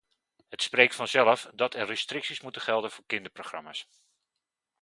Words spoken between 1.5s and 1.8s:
dat